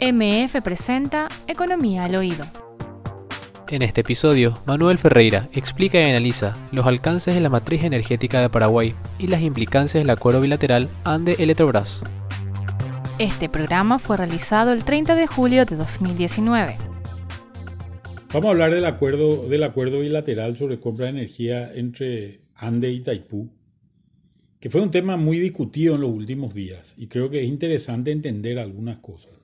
MF 0.00 0.62
presenta 0.62 1.26
Economía 1.48 2.04
al 2.04 2.14
Oído. 2.14 2.44
En 3.68 3.82
este 3.82 4.02
episodio, 4.02 4.54
Manuel 4.64 4.96
Ferreira 4.96 5.48
explica 5.52 6.00
y 6.00 6.04
analiza 6.04 6.52
los 6.70 6.86
alcances 6.86 7.34
de 7.34 7.40
la 7.40 7.48
matriz 7.48 7.82
energética 7.82 8.40
de 8.40 8.48
Paraguay 8.48 8.94
y 9.18 9.26
las 9.26 9.42
implicancias 9.42 10.04
del 10.04 10.10
acuerdo 10.10 10.40
bilateral 10.40 10.88
Ande-Electrobras. 11.02 12.04
Este 13.18 13.48
programa 13.48 13.98
fue 13.98 14.18
realizado 14.18 14.72
el 14.72 14.84
30 14.84 15.16
de 15.16 15.26
julio 15.26 15.64
de 15.64 15.74
2019. 15.74 16.76
Vamos 18.32 18.46
a 18.46 18.50
hablar 18.50 18.72
del 18.72 18.86
acuerdo, 18.86 19.48
del 19.48 19.64
acuerdo 19.64 19.98
bilateral 19.98 20.56
sobre 20.56 20.78
compra 20.78 21.06
de 21.06 21.10
energía 21.18 21.72
entre 21.74 22.38
Ande 22.54 22.92
y 22.92 23.00
Taipú, 23.00 23.50
que 24.60 24.70
fue 24.70 24.80
un 24.80 24.92
tema 24.92 25.16
muy 25.16 25.40
discutido 25.40 25.96
en 25.96 26.02
los 26.02 26.10
últimos 26.10 26.54
días 26.54 26.94
y 26.96 27.08
creo 27.08 27.30
que 27.30 27.42
es 27.42 27.48
interesante 27.48 28.12
entender 28.12 28.60
algunas 28.60 28.98
cosas. 28.98 29.37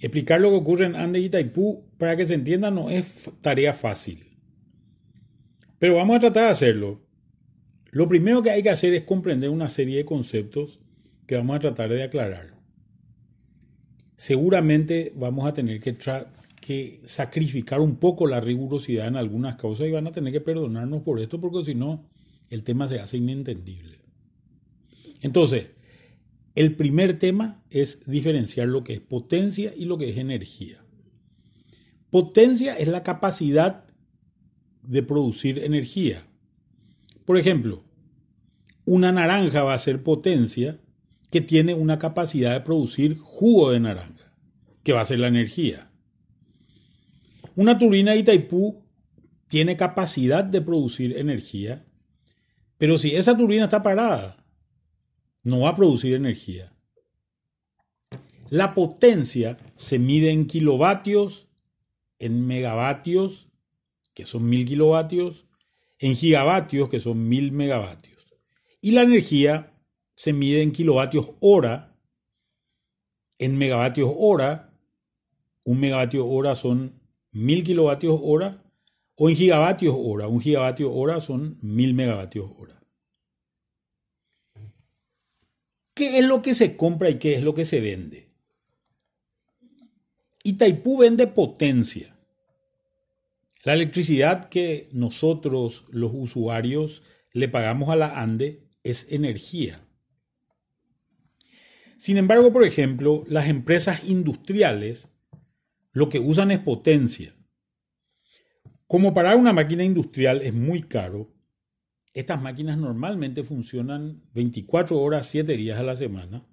Explicar 0.00 0.40
lo 0.40 0.50
que 0.50 0.56
ocurre 0.56 0.86
en 0.86 0.96
Ande 0.96 1.18
y 1.18 1.28
Taipú, 1.28 1.84
para 1.98 2.16
que 2.16 2.26
se 2.26 2.34
entienda, 2.34 2.70
no 2.70 2.88
es 2.88 3.30
tarea 3.40 3.72
fácil. 3.72 4.28
Pero 5.78 5.96
vamos 5.96 6.16
a 6.16 6.20
tratar 6.20 6.44
de 6.44 6.50
hacerlo. 6.50 7.00
Lo 7.90 8.08
primero 8.08 8.42
que 8.42 8.50
hay 8.50 8.62
que 8.62 8.70
hacer 8.70 8.94
es 8.94 9.02
comprender 9.02 9.50
una 9.50 9.68
serie 9.68 9.96
de 9.96 10.04
conceptos 10.04 10.80
que 11.26 11.36
vamos 11.36 11.56
a 11.56 11.60
tratar 11.60 11.90
de 11.90 12.02
aclarar. 12.02 12.54
Seguramente 14.16 15.12
vamos 15.16 15.48
a 15.48 15.54
tener 15.54 15.80
que, 15.80 15.96
que 16.60 17.00
sacrificar 17.04 17.80
un 17.80 17.96
poco 17.96 18.26
la 18.26 18.40
rigurosidad 18.40 19.06
en 19.06 19.16
algunas 19.16 19.56
causas 19.56 19.86
y 19.86 19.92
van 19.92 20.06
a 20.06 20.12
tener 20.12 20.32
que 20.32 20.40
perdonarnos 20.40 21.02
por 21.02 21.20
esto 21.20 21.40
porque 21.40 21.64
si 21.64 21.74
no, 21.74 22.04
el 22.50 22.62
tema 22.62 22.88
se 22.88 23.00
hace 23.00 23.16
inentendible. 23.16 23.98
Entonces, 25.22 25.68
el 26.58 26.74
primer 26.74 27.20
tema 27.20 27.62
es 27.70 28.04
diferenciar 28.04 28.66
lo 28.66 28.82
que 28.82 28.94
es 28.94 29.00
potencia 29.00 29.72
y 29.76 29.84
lo 29.84 29.96
que 29.96 30.10
es 30.10 30.18
energía. 30.18 30.82
Potencia 32.10 32.76
es 32.76 32.88
la 32.88 33.04
capacidad 33.04 33.84
de 34.82 35.04
producir 35.04 35.60
energía. 35.60 36.26
Por 37.24 37.38
ejemplo, 37.38 37.84
una 38.84 39.12
naranja 39.12 39.62
va 39.62 39.72
a 39.72 39.78
ser 39.78 40.02
potencia 40.02 40.80
que 41.30 41.40
tiene 41.40 41.74
una 41.74 42.00
capacidad 42.00 42.54
de 42.54 42.62
producir 42.62 43.18
jugo 43.18 43.70
de 43.70 43.78
naranja, 43.78 44.34
que 44.82 44.92
va 44.92 45.02
a 45.02 45.04
ser 45.04 45.20
la 45.20 45.28
energía. 45.28 45.92
Una 47.54 47.78
turbina 47.78 48.12
de 48.12 48.18
Itaipú 48.18 48.82
tiene 49.46 49.76
capacidad 49.76 50.42
de 50.42 50.60
producir 50.60 51.18
energía, 51.18 51.86
pero 52.78 52.98
si 52.98 53.14
esa 53.14 53.36
turbina 53.36 53.64
está 53.64 53.84
parada, 53.84 54.37
no 55.44 55.60
va 55.60 55.70
a 55.70 55.76
producir 55.76 56.14
energía. 56.14 56.72
La 58.50 58.74
potencia 58.74 59.56
se 59.76 59.98
mide 59.98 60.30
en 60.30 60.46
kilovatios, 60.46 61.48
en 62.18 62.46
megavatios, 62.46 63.48
que 64.14 64.24
son 64.24 64.48
mil 64.48 64.66
kilovatios, 64.66 65.46
en 65.98 66.16
gigavatios, 66.16 66.88
que 66.88 67.00
son 67.00 67.28
mil 67.28 67.52
megavatios. 67.52 68.34
Y 68.80 68.92
la 68.92 69.02
energía 69.02 69.74
se 70.14 70.32
mide 70.32 70.62
en 70.62 70.72
kilovatios 70.72 71.30
hora, 71.40 71.96
en 73.38 73.56
megavatios 73.56 74.12
hora, 74.16 74.68
un 75.68 75.80
megavatio 75.80 76.26
hora 76.26 76.54
son 76.54 76.98
mil 77.30 77.62
kilovatios 77.62 78.18
hora, 78.22 78.64
o 79.16 79.28
en 79.28 79.36
gigavatios 79.36 79.94
hora, 79.96 80.26
un 80.26 80.40
gigavatio 80.40 80.90
hora 80.92 81.20
son 81.20 81.58
mil 81.60 81.92
megavatios 81.92 82.50
hora. 82.56 82.77
¿Qué 85.98 86.20
es 86.20 86.24
lo 86.24 86.42
que 86.42 86.54
se 86.54 86.76
compra 86.76 87.10
y 87.10 87.18
qué 87.18 87.34
es 87.34 87.42
lo 87.42 87.54
que 87.54 87.64
se 87.64 87.80
vende? 87.80 88.28
Itaipú 90.44 90.98
vende 90.98 91.26
potencia. 91.26 92.16
La 93.64 93.74
electricidad 93.74 94.48
que 94.48 94.88
nosotros, 94.92 95.86
los 95.90 96.12
usuarios, 96.14 97.02
le 97.32 97.48
pagamos 97.48 97.88
a 97.88 97.96
la 97.96 98.20
ANDE 98.20 98.68
es 98.84 99.10
energía. 99.10 99.84
Sin 101.96 102.16
embargo, 102.16 102.52
por 102.52 102.62
ejemplo, 102.62 103.24
las 103.26 103.48
empresas 103.48 104.04
industriales 104.04 105.08
lo 105.90 106.08
que 106.08 106.20
usan 106.20 106.52
es 106.52 106.60
potencia. 106.60 107.34
Como 108.86 109.14
parar 109.14 109.36
una 109.36 109.52
máquina 109.52 109.82
industrial 109.82 110.42
es 110.42 110.54
muy 110.54 110.82
caro, 110.82 111.34
estas 112.14 112.40
máquinas 112.40 112.78
normalmente 112.78 113.42
funcionan 113.42 114.22
24 114.34 114.98
horas, 114.98 115.26
7 115.26 115.56
días 115.56 115.78
a 115.78 115.82
la 115.82 115.96
semana 115.96 116.46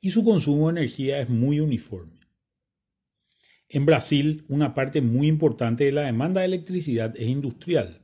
y 0.00 0.10
su 0.10 0.24
consumo 0.24 0.66
de 0.66 0.80
energía 0.80 1.20
es 1.20 1.28
muy 1.28 1.60
uniforme. 1.60 2.20
En 3.68 3.86
Brasil, 3.86 4.44
una 4.48 4.74
parte 4.74 5.00
muy 5.00 5.28
importante 5.28 5.84
de 5.84 5.92
la 5.92 6.02
demanda 6.02 6.40
de 6.40 6.46
electricidad 6.46 7.14
es 7.16 7.28
industrial. 7.28 8.02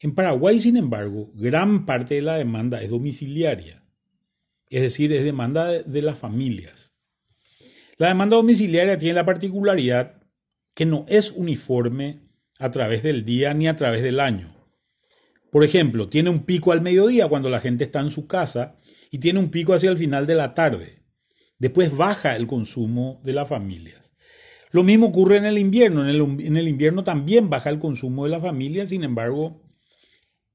En 0.00 0.14
Paraguay, 0.14 0.58
sin 0.60 0.78
embargo, 0.78 1.30
gran 1.34 1.84
parte 1.84 2.14
de 2.14 2.22
la 2.22 2.36
demanda 2.36 2.82
es 2.82 2.88
domiciliaria, 2.88 3.84
es 4.70 4.82
decir, 4.82 5.12
es 5.12 5.22
demanda 5.22 5.66
de, 5.66 6.02
las 6.02 6.18
familias. 6.18 6.94
La 7.98 8.08
demanda 8.08 8.36
domiciliaria 8.36 8.98
tiene 8.98 9.14
la 9.14 9.26
particularidad 9.26 10.22
que 10.74 10.86
no 10.86 11.04
es 11.06 11.32
uniforme 11.32 12.22
a 12.58 12.70
través 12.70 13.02
del 13.02 13.24
día 13.24 13.52
ni 13.52 13.68
a 13.68 13.76
través 13.76 14.02
del 14.02 14.20
año. 14.20 14.59
Por 15.50 15.64
ejemplo, 15.64 16.08
tiene 16.08 16.30
un 16.30 16.44
pico 16.44 16.72
al 16.72 16.80
mediodía 16.80 17.28
cuando 17.28 17.48
la 17.48 17.60
gente 17.60 17.84
está 17.84 18.00
en 18.00 18.10
su 18.10 18.26
casa 18.26 18.76
y 19.10 19.18
tiene 19.18 19.40
un 19.40 19.50
pico 19.50 19.74
hacia 19.74 19.90
el 19.90 19.98
final 19.98 20.26
de 20.26 20.34
la 20.34 20.54
tarde. 20.54 21.02
Después 21.58 21.94
baja 21.94 22.36
el 22.36 22.46
consumo 22.46 23.20
de 23.24 23.32
las 23.32 23.48
familias. 23.48 24.10
Lo 24.70 24.84
mismo 24.84 25.06
ocurre 25.06 25.36
en 25.36 25.44
el 25.44 25.58
invierno. 25.58 26.08
En 26.08 26.56
el, 26.56 26.68
invierno 26.68 27.02
también 27.02 27.50
baja 27.50 27.70
el 27.70 27.80
consumo 27.80 28.24
de 28.24 28.30
las 28.30 28.42
familias, 28.42 28.90
sin 28.90 29.02
embargo, 29.02 29.62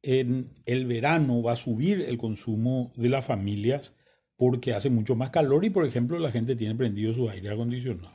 en 0.01 0.51
el 0.65 0.85
verano 0.85 1.43
va 1.43 1.53
a 1.53 1.57
subir 1.57 2.01
el 2.01 2.17
consumo 2.17 2.93
de 2.95 3.09
las 3.09 3.25
familias 3.25 3.93
porque 4.37 4.73
hace 4.73 4.89
mucho 4.89 5.15
más 5.15 5.31
calor 5.31 5.65
y, 5.65 5.69
por 5.69 5.85
ejemplo, 5.85 6.17
la 6.19 6.31
gente 6.31 6.55
tiene 6.55 6.75
prendido 6.75 7.13
su 7.13 7.29
aire 7.29 7.49
acondicionado. 7.49 8.14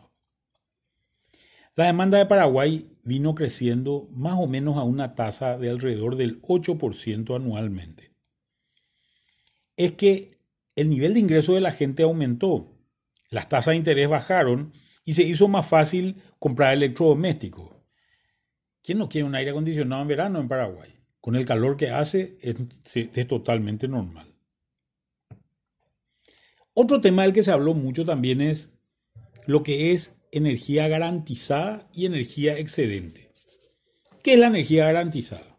La 1.81 1.87
demanda 1.87 2.19
de 2.19 2.27
Paraguay 2.27 2.91
vino 3.05 3.35
creciendo 3.35 4.07
más 4.13 4.35
o 4.39 4.47
menos 4.47 4.77
a 4.77 4.83
una 4.83 5.15
tasa 5.15 5.57
de 5.57 5.71
alrededor 5.71 6.17
del 6.17 6.43
8% 6.43 7.35
anualmente. 7.35 8.11
Es 9.79 9.93
que 9.93 10.37
el 10.77 10.91
nivel 10.91 11.15
de 11.15 11.21
ingreso 11.21 11.55
de 11.55 11.63
la 11.63 11.73
gente 11.73 12.03
aumentó, 12.03 12.77
las 13.31 13.49
tasas 13.49 13.73
de 13.73 13.77
interés 13.77 14.11
bajaron 14.11 14.75
y 15.07 15.15
se 15.15 15.23
hizo 15.23 15.49
más 15.49 15.67
fácil 15.67 16.17
comprar 16.39 16.75
electrodomésticos. 16.75 17.71
¿Quién 18.83 18.99
no 18.99 19.09
quiere 19.09 19.27
un 19.27 19.35
aire 19.35 19.53
acondicionado 19.53 20.03
en 20.03 20.09
verano 20.09 20.39
en 20.39 20.49
Paraguay? 20.49 20.95
Con 21.19 21.35
el 21.35 21.47
calor 21.47 21.79
que 21.79 21.89
hace 21.89 22.37
es, 22.43 23.27
totalmente 23.27 23.89
normal. 23.89 24.35
Otro 26.75 27.01
tema 27.01 27.23
del 27.23 27.33
que 27.33 27.43
se 27.43 27.53
habló 27.53 27.73
mucho 27.73 28.05
también 28.05 28.43
es 28.43 28.71
lo 29.47 29.63
que 29.63 29.93
es 29.93 30.20
energía 30.33 30.89
garantizada 30.89 31.89
y 31.93 32.07
energía 32.07 32.59
excedente. 32.59 33.31
¿Qué 34.23 34.35
es 34.35 34.39
la 34.39 34.49
energía 34.49 34.87
garantizada? 34.87 35.59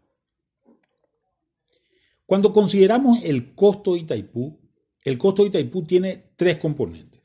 Cuando 2.26 2.52
consideramos 2.52 3.22
el 3.24 3.54
costo 3.54 3.94
de 3.94 4.00
Itaipú, 4.00 4.58
el 5.04 5.18
costo 5.18 5.42
de 5.42 5.48
Itaipú 5.48 5.84
tiene 5.84 6.30
tres 6.36 6.56
componentes. 6.56 7.20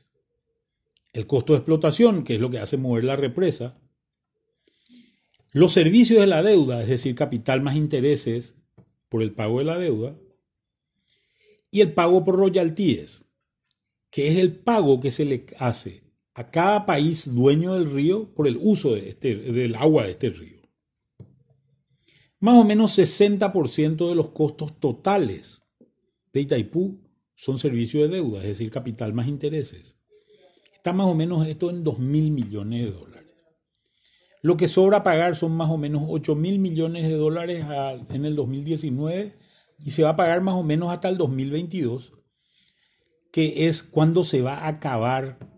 El 1.12 1.26
costo 1.26 1.52
de 1.52 1.60
explotación, 1.60 2.24
que 2.24 2.34
es 2.34 2.40
lo 2.40 2.50
que 2.50 2.58
hace 2.58 2.76
mover 2.76 3.04
la 3.04 3.16
represa. 3.16 3.78
Los 5.52 5.72
servicios 5.72 6.20
de 6.20 6.26
la 6.26 6.42
deuda, 6.42 6.82
es 6.82 6.88
decir, 6.88 7.14
capital 7.14 7.62
más 7.62 7.76
intereses 7.76 8.56
por 9.08 9.22
el 9.22 9.32
pago 9.32 9.60
de 9.60 9.64
la 9.64 9.78
deuda. 9.78 10.18
Y 11.70 11.80
el 11.80 11.92
pago 11.94 12.24
por 12.24 12.36
royalties, 12.36 13.24
que 14.10 14.28
es 14.28 14.38
el 14.38 14.58
pago 14.58 15.00
que 15.00 15.10
se 15.10 15.24
le 15.24 15.46
hace 15.58 16.07
a 16.38 16.52
cada 16.52 16.86
país 16.86 17.34
dueño 17.34 17.74
del 17.74 17.90
río 17.90 18.32
por 18.32 18.46
el 18.46 18.58
uso 18.62 18.94
de 18.94 19.08
este, 19.08 19.34
del 19.34 19.74
agua 19.74 20.04
de 20.04 20.12
este 20.12 20.30
río. 20.30 20.60
Más 22.38 22.54
o 22.54 22.62
menos 22.62 22.96
60% 22.96 24.08
de 24.08 24.14
los 24.14 24.28
costos 24.28 24.78
totales 24.78 25.64
de 26.32 26.42
Itaipú 26.42 27.00
son 27.34 27.58
servicios 27.58 28.08
de 28.08 28.14
deuda, 28.18 28.38
es 28.42 28.50
decir, 28.50 28.70
capital 28.70 29.12
más 29.12 29.26
intereses. 29.26 29.98
Está 30.72 30.92
más 30.92 31.08
o 31.08 31.14
menos 31.16 31.44
esto 31.44 31.70
en 31.70 31.82
2 31.82 31.98
mil 31.98 32.30
millones 32.30 32.84
de 32.84 32.92
dólares. 32.92 33.34
Lo 34.40 34.56
que 34.56 34.68
sobra 34.68 35.02
pagar 35.02 35.34
son 35.34 35.56
más 35.56 35.70
o 35.70 35.76
menos 35.76 36.04
8 36.06 36.36
mil 36.36 36.60
millones 36.60 37.08
de 37.08 37.16
dólares 37.16 37.66
en 38.10 38.24
el 38.24 38.36
2019 38.36 39.34
y 39.84 39.90
se 39.90 40.04
va 40.04 40.10
a 40.10 40.16
pagar 40.16 40.40
más 40.40 40.54
o 40.54 40.62
menos 40.62 40.92
hasta 40.92 41.08
el 41.08 41.18
2022, 41.18 42.12
que 43.32 43.66
es 43.66 43.82
cuando 43.82 44.22
se 44.22 44.40
va 44.40 44.54
a 44.54 44.68
acabar 44.68 45.57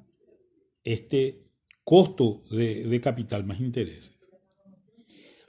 este 0.93 1.51
costo 1.85 2.45
de, 2.51 3.01
capital 3.03 3.45
más 3.45 3.61
intereses. 3.61 4.17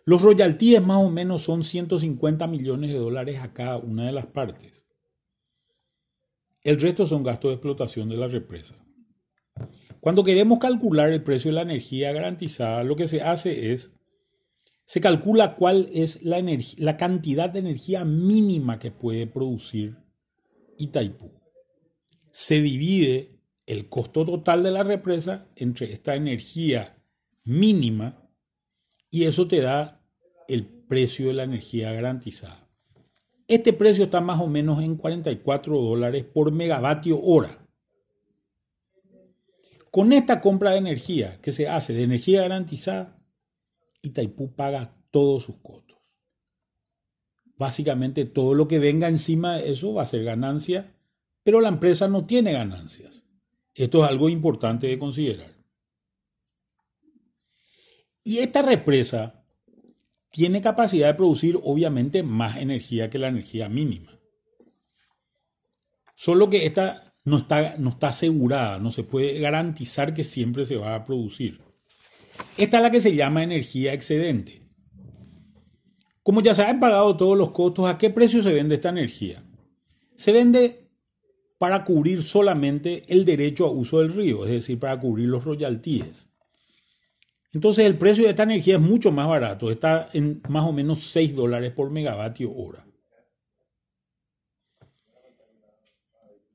Los 0.06 0.22
royalties 0.22 0.82
más 0.82 1.04
o 1.04 1.10
menos 1.10 1.44
son 1.44 1.64
150 1.64 2.48
millones 2.48 2.92
de 2.92 2.98
dólares 2.98 3.40
a 3.40 3.54
cada 3.54 3.78
una 3.78 4.08
de 4.08 4.12
las 4.12 4.26
partes. 4.26 4.86
El 6.64 6.80
resto 6.80 7.06
son 7.06 7.24
gastos 7.24 7.50
de 7.52 7.56
explotación 7.56 8.10
de 8.10 8.18
la 8.18 8.28
represa. 8.28 8.76
Cuando 10.00 10.24
queremos 10.24 10.60
calcular 10.60 11.12
el 11.12 11.24
precio 11.24 11.52
de 11.52 11.56
la 11.56 11.62
energía 11.62 12.12
garantizada, 12.12 12.84
lo 12.84 12.96
que 12.96 13.08
se 13.08 13.22
hace 13.22 13.74
es, 13.74 13.96
se 14.86 15.00
calcula 15.00 15.56
cuál 15.56 15.90
es 15.94 16.24
la, 16.24 16.44
la 16.78 16.98
cantidad 16.98 17.50
de 17.50 17.60
energía 17.60 18.04
mínima 18.04 18.80
que 18.80 18.90
puede 18.90 19.28
producir 19.28 19.98
Itaipú. 20.80 21.32
Se 22.32 22.62
divide 22.62 23.41
el 23.66 23.90
costo 23.90 24.26
total 24.26 24.64
de 24.64 24.72
la 24.72 24.84
represa 24.84 25.48
entre 25.56 25.94
esta 25.94 26.16
energía 26.16 26.98
mínima 27.44 28.30
y 29.10 29.26
eso 29.26 29.48
te 29.48 29.62
da 29.62 30.02
el 30.48 30.66
precio 30.66 31.28
de 31.28 31.34
la 31.34 31.44
energía 31.44 31.92
garantizada. 31.92 32.68
Este 33.48 33.74
precio 33.74 34.06
está 34.06 34.22
más 34.22 34.40
o 34.40 34.48
menos 34.48 34.82
en 34.82 34.96
44 34.96 35.78
dólares 35.78 36.24
por 36.24 36.52
megavatio 36.52 37.22
hora. 37.22 37.68
Con 39.92 40.14
esta 40.14 40.40
compra 40.40 40.72
de 40.72 40.78
energía 40.78 41.40
que 41.42 41.52
se 41.52 41.68
hace 41.68 41.94
de 41.94 42.04
energía 42.04 42.42
garantizada, 42.42 43.18
Itaipú 44.02 44.54
paga 44.56 44.96
todos 45.12 45.44
sus 45.44 45.58
costos. 45.58 45.98
Básicamente 47.58 48.26
todo 48.26 48.54
lo 48.56 48.68
que 48.68 48.80
venga 48.80 49.10
encima 49.10 49.58
de 49.58 49.72
eso 49.74 49.94
va 49.94 50.04
a 50.04 50.08
ser 50.08 50.24
ganancia, 50.24 50.96
pero 51.44 51.60
la 51.60 51.68
empresa 51.68 52.08
no 52.08 52.26
tiene 52.26 52.54
ganancias. 52.54 53.26
Esto 53.74 54.04
es 54.04 54.10
algo 54.10 54.30
importante 54.30 54.88
de 54.88 55.00
considerar. 55.00 55.54
Y 58.24 58.40
esta 58.40 58.62
represa 58.62 59.44
tiene 60.32 60.62
capacidad 60.62 61.08
de 61.08 61.14
producir 61.16 61.60
obviamente 61.64 62.24
más 62.24 62.58
energía 62.58 63.10
que 63.10 63.20
la 63.20 63.28
energía 63.28 63.68
mínima. 63.70 64.20
Solo 66.16 66.50
que 66.50 66.66
esta 66.66 67.16
no 67.24 67.38
está, 67.38 67.78
no 67.78 67.90
está 67.90 68.10
asegurada, 68.10 68.80
no 68.80 68.92
se 68.92 69.04
puede 69.04 69.40
garantizar 69.40 70.14
que 70.14 70.24
siempre 70.24 70.66
se 70.66 70.78
va 70.78 70.96
a 70.96 71.06
producir. 71.06 71.62
Esta 72.58 72.78
es 72.78 72.84
la 72.84 72.92
que 72.92 73.02
se 73.02 73.16
llama 73.16 73.44
energía 73.44 73.94
excedente. 73.94 74.62
Como 76.24 76.42
ya 76.42 76.54
se 76.54 76.64
han 76.64 76.80
pagado 76.80 77.18
todos 77.18 77.38
los 77.38 77.52
costos, 77.52 77.90
¿a 77.90 77.98
qué 77.98 78.10
precio 78.10 78.42
se 78.42 78.54
vende 78.54 78.76
esta 78.76 78.90
energía? 78.90 79.44
Se 80.16 80.32
vende 80.32 80.91
para 81.62 81.86
cubrir 81.86 82.24
solamente 82.24 83.04
el 83.08 83.24
derecho 83.24 83.68
a 83.68 83.70
uso 83.72 84.00
del 84.00 84.12
río, 84.12 84.46
es 84.46 84.52
decir, 84.52 84.80
para 84.80 85.00
cubrir 85.00 85.30
los 85.30 85.44
royalties. 85.44 86.28
Entonces 87.54 87.86
el 87.86 88.00
precio 88.00 88.24
de 88.24 88.32
esta 88.32 88.42
energía 88.42 88.78
es 88.78 88.82
mucho 88.82 89.12
más 89.12 89.28
barato, 89.28 89.70
está 89.70 90.10
en 90.12 90.42
más 90.50 90.68
o 90.68 90.72
menos 90.72 91.04
6 91.12 91.36
dólares 91.36 91.72
por 91.72 91.92
megavatio 91.92 92.52
hora. 92.52 92.84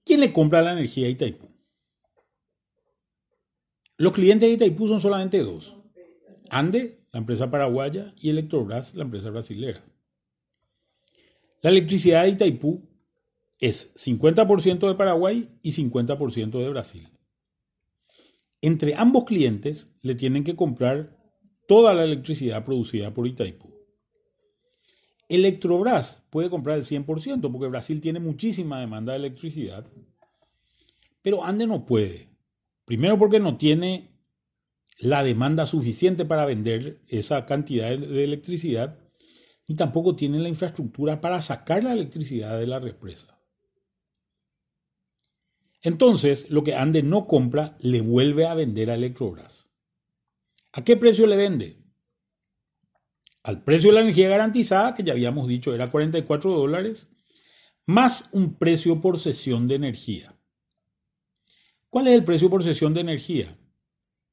¿Quién 0.05 0.19
le 0.19 0.32
compra 0.32 0.61
la 0.61 0.73
energía 0.73 1.06
a 1.06 1.11
Itaipú? 1.11 1.47
Los 3.99 4.12
clientes 4.12 4.49
de 4.49 4.55
Itaipú 4.56 4.88
son 4.88 5.00
solamente 5.00 5.38
dos. 5.38 5.76
Ande, 6.50 6.99
la 7.12 7.20
empresa 7.20 7.49
paraguaya, 7.49 8.12
y 8.17 8.31
Electrobras, 8.31 8.93
la 8.97 9.05
empresa 9.05 9.31
brasilera. 9.31 9.85
La 11.62 11.70
electricidad 11.70 12.25
de 12.25 12.31
Itaipú 12.31 12.95
es 13.58 13.94
50% 13.94 14.88
de 14.88 14.94
Paraguay 14.94 15.49
y 15.62 15.73
50% 15.73 16.58
de 16.58 16.69
Brasil. 16.69 17.08
Entre 18.61 18.94
ambos 18.94 19.25
clientes 19.25 19.93
le 20.03 20.14
tienen 20.14 20.44
que 20.44 20.56
comprar 20.56 21.17
toda 21.67 21.94
la 21.94 22.05
electricidad 22.05 22.64
producida 22.64 23.12
por 23.12 23.26
Itaipú. 23.26 23.75
Electrobras 25.29 26.25
puede 26.31 26.50
comprar 26.50 26.79
el 26.79 26.85
100% 26.85 27.50
porque 27.50 27.69
Brasil 27.69 28.00
tiene 28.00 28.20
muchísima 28.20 28.81
demanda 28.81 29.12
de 29.12 29.19
electricidad, 29.19 29.87
pero 31.23 31.44
Ande 31.44 31.67
no 31.67 31.85
puede. 31.85 32.29
Primero 32.85 33.19
porque 33.19 33.41
no 33.41 33.56
tiene 33.56 34.17
la 34.99 35.25
demanda 35.25 35.67
suficiente 35.67 36.25
para 36.25 36.47
vender 36.47 37.03
esa 37.08 37.44
cantidad 37.44 37.88
de 37.99 38.25
electricidad, 38.25 38.99
ni 39.69 39.75
tampoco 39.75 40.14
tiene 40.14 40.38
la 40.38 40.49
infraestructura 40.49 41.20
para 41.20 41.43
sacar 41.43 41.82
la 41.82 41.93
electricidad 41.93 42.58
de 42.58 42.67
la 42.69 42.79
represa. 42.79 43.35
Entonces, 45.86 46.50
lo 46.50 46.64
que 46.64 46.74
Ande 46.74 47.02
no 47.02 47.26
compra 47.26 47.76
le 47.80 48.00
vuelve 48.00 48.46
a 48.46 48.54
vender 48.54 48.90
a 48.90 48.94
Electrobras. 48.94 49.68
¿A 50.72 50.84
qué 50.84 50.96
precio 50.96 51.26
le 51.26 51.36
vende? 51.36 51.86
al 53.46 53.62
precio 53.62 53.90
de 53.90 53.94
la 53.94 54.00
energía 54.00 54.28
garantizada, 54.28 54.92
que 54.92 55.04
ya 55.04 55.12
habíamos 55.12 55.46
dicho 55.46 55.72
era 55.72 55.88
44 55.88 56.50
dólares, 56.50 57.06
más 57.86 58.28
un 58.32 58.54
precio 58.54 59.00
por 59.00 59.20
sesión 59.20 59.68
de 59.68 59.76
energía. 59.76 60.36
¿Cuál 61.88 62.08
es 62.08 62.14
el 62.14 62.24
precio 62.24 62.50
por 62.50 62.64
sesión 62.64 62.92
de 62.92 63.02
energía? 63.02 63.56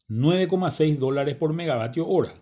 9,6 0.10 0.98
dólares 0.98 1.36
por 1.36 1.54
megavatio 1.54 2.08
hora. 2.08 2.34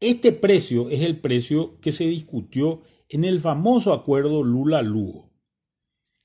Este 0.00 0.32
precio 0.32 0.90
es 0.90 1.02
el 1.02 1.20
precio 1.20 1.78
que 1.80 1.92
se 1.92 2.08
discutió 2.08 2.82
en 3.08 3.22
el 3.22 3.38
famoso 3.38 3.92
acuerdo 3.92 4.42
Lula-Lugo. 4.42 5.29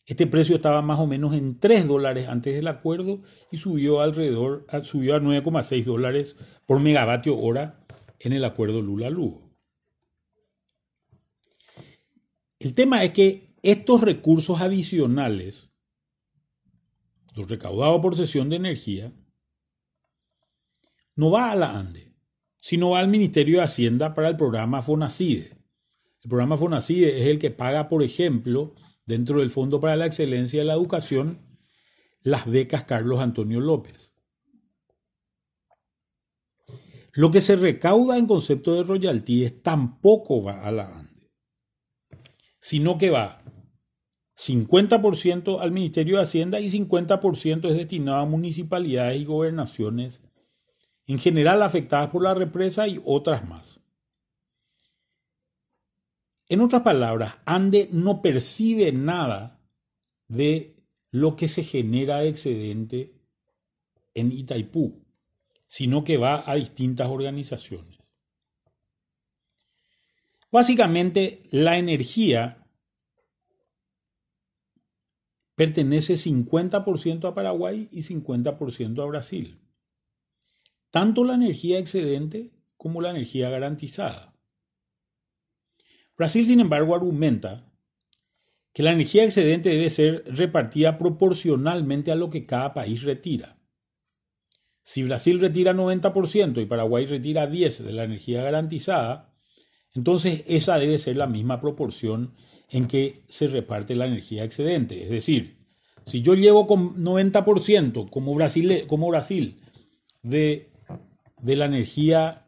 Este 0.06 0.28
precio 0.28 0.56
estaba 0.56 0.84
más 0.84 1.00
o 1.00 1.08
menos 1.08 1.34
en 1.34 1.60
3 1.60 1.88
dólares 1.88 2.28
antes 2.28 2.54
del 2.54 2.68
acuerdo 2.68 3.24
y 3.52 3.58
subió 3.58 4.02
alrededor, 4.02 4.68
subió 4.84 5.16
a 5.16 5.20
9,6 5.20 5.84
dólares 5.84 6.36
por 6.68 6.80
megavatio 6.80 7.38
hora 7.38 7.84
en 8.20 8.34
el 8.34 8.46
acuerdo 8.46 8.82
Lula-Lugo. 8.82 9.50
El 12.60 12.76
tema 12.76 13.04
es 13.04 13.14
que 13.14 13.56
estos 13.64 14.02
recursos 14.02 14.62
adicionales, 14.62 15.72
los 17.36 17.50
recaudados 17.50 18.00
por 18.00 18.16
sesión 18.16 18.50
de 18.50 18.58
energía, 18.58 19.12
no 21.16 21.32
va 21.32 21.52
a 21.52 21.56
la 21.56 21.80
ANDE, 21.80 22.14
sino 22.58 22.92
va 22.92 23.00
al 23.00 23.08
Ministerio 23.08 23.58
de 23.58 23.64
Hacienda 23.64 24.14
para 24.14 24.30
el 24.30 24.38
programa 24.38 24.84
FONACIDE. 24.84 25.58
El 26.22 26.30
programa 26.30 26.58
FONACIDE 26.58 27.22
es 27.22 27.28
el 27.28 27.40
que 27.40 27.52
paga, 27.52 27.90
por 27.90 28.04
ejemplo, 28.04 28.76
dentro 29.06 29.40
del 29.40 29.50
Fondo 29.50 29.80
para 29.80 29.96
la 29.96 30.06
Excelencia 30.06 30.60
de 30.60 30.66
la 30.66 30.74
Educación, 30.74 31.40
las 32.22 32.46
becas 32.46 32.86
Carlos 32.86 33.20
Antonio 33.20 33.60
López. 33.60 34.12
Lo 37.14 37.32
que 37.32 37.40
se 37.40 37.56
recauda 37.56 38.18
en 38.18 38.28
concepto 38.28 38.76
de 38.76 38.84
royalties 38.84 39.62
tampoco 39.64 40.44
va 40.44 40.66
a 40.66 40.72
la 40.72 41.00
ANDE, 41.00 41.32
sino 42.60 42.98
que 42.98 43.10
va 43.10 43.38
50% 44.38 45.62
al 45.62 45.72
Ministerio 45.72 46.18
de 46.18 46.24
Hacienda 46.24 46.60
y 46.60 46.70
50% 46.70 47.70
es 47.70 47.78
destinado 47.78 48.18
a 48.18 48.26
municipalidades 48.26 49.22
y 49.22 49.26
gobernaciones, 49.26 50.22
en 51.08 51.20
general 51.20 51.62
afectadas 51.62 52.10
por 52.10 52.24
la 52.24 52.34
represa 52.34 52.88
y 52.88 53.02
otras 53.06 53.48
más. 53.48 53.80
En 56.48 56.62
otras 56.62 56.84
palabras, 56.84 57.38
ANDE 57.46 57.90
no 57.92 58.22
percibe 58.22 58.92
nada 58.92 59.60
de 60.28 60.76
lo 61.12 61.36
que 61.36 61.48
se 61.48 61.64
genera 61.64 62.24
excedente 62.24 63.16
en 64.14 64.32
Itaipú 64.32 65.06
sino 65.68 66.04
que 66.04 66.18
va 66.18 66.50
a 66.50 66.56
distintas 66.56 67.10
organizaciones. 67.10 68.00
Básicamente, 70.52 71.44
la 71.52 71.78
energía 71.78 72.66
pertenece 75.56 76.16
50% 76.16 77.28
a 77.28 77.34
Paraguay 77.34 77.90
y 77.92 78.04
50% 78.04 79.02
a 79.02 79.06
Brasil. 79.06 79.60
Tanto 80.92 81.24
la 81.24 81.34
energía 81.34 81.80
excedente 81.80 82.52
como 82.78 83.02
la 83.02 83.10
energía 83.10 83.50
garantizada. 83.50 84.35
Brasil, 86.18 86.48
sin 86.48 86.60
embargo, 86.60 86.96
argumenta 86.96 87.72
que 88.74 88.84
la 88.84 88.92
energía 88.92 89.24
excedente 89.24 89.70
debe 89.70 89.90
ser 89.90 90.24
repartida 90.28 90.98
proporcionalmente 90.98 92.12
a 92.12 92.16
lo 92.16 92.30
que 92.30 92.46
cada 92.46 92.74
país 92.74 93.04
retira. 93.04 93.58
Si 94.84 95.04
Brasil 95.04 95.40
retira 95.40 95.74
90% 95.74 96.62
y 96.62 96.66
Paraguay 96.66 97.06
retira 97.06 97.50
10% 97.50 97.84
de 97.84 97.94
la 97.94 98.04
energía 98.04 98.44
garantizada, 98.44 99.34
entonces 99.94 100.44
esa 100.48 100.78
debe 100.78 101.00
ser 101.00 101.16
la 101.16 101.26
misma 101.26 101.62
proporción 101.62 102.36
en 102.70 102.88
que 102.88 103.24
se 103.30 103.48
reparte 103.48 103.96
la 103.96 104.08
energía 104.08 104.44
excedente. 104.44 105.04
Es 105.04 105.10
decir, 105.10 105.58
si 106.06 106.22
yo 106.22 106.36
llevo 106.36 106.68
con 106.68 107.04
90% 107.04 108.10
como 108.10 108.36
Brasil, 108.36 108.86
como 108.88 109.08
Brasil 109.08 109.58
de, 110.22 110.70
de 111.42 111.56
la 111.56 111.66
energía 111.66 112.48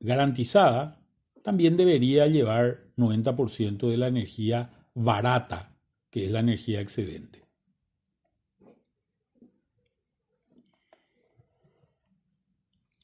garantizada, 0.00 1.01
también 1.42 1.76
debería 1.76 2.26
llevar 2.26 2.78
90% 2.96 3.90
de 3.90 3.96
la 3.96 4.08
energía 4.08 4.88
barata, 4.94 5.76
que 6.10 6.24
es 6.24 6.30
la 6.30 6.40
energía 6.40 6.80
excedente. 6.80 7.42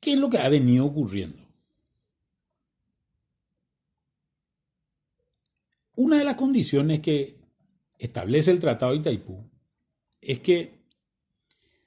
¿Qué 0.00 0.12
es 0.12 0.18
lo 0.18 0.30
que 0.30 0.38
ha 0.38 0.48
venido 0.48 0.86
ocurriendo? 0.86 1.38
Una 5.96 6.18
de 6.18 6.24
las 6.24 6.36
condiciones 6.36 7.00
que 7.00 7.36
establece 7.98 8.52
el 8.52 8.60
Tratado 8.60 8.92
de 8.92 8.98
Itaipú 8.98 9.50
es 10.20 10.38
que 10.38 10.78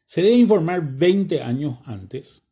se 0.05 0.21
debe 0.21 0.35
informar 0.35 0.97
20 0.97 1.41
años 1.41 1.79
antes 1.85 2.43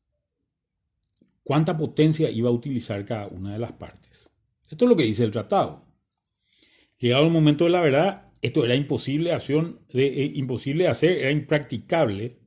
cuánta 1.50 1.76
potencia 1.76 2.30
iba 2.30 2.48
a 2.48 2.54
utilizar 2.54 3.04
cada 3.06 3.26
una 3.26 3.54
de 3.54 3.58
las 3.58 3.72
partes. 3.72 4.30
Esto 4.70 4.86
es 4.86 4.90
lo 4.90 4.96
que 4.96 5.02
dice 5.02 5.24
el 5.24 5.32
tratado. 5.32 5.84
Llegado 7.00 7.26
el 7.26 7.32
momento 7.32 7.64
de 7.64 7.72
la 7.72 7.82
verdad, 7.82 8.32
esto 8.40 8.64
era 8.64 8.76
imposible, 8.76 9.34
acción 9.34 9.80
eh, 9.90 10.32
imposible 10.36 10.84
de 10.84 10.92
hacer, 10.92 11.18
era 11.18 11.32
impracticable. 11.32 12.38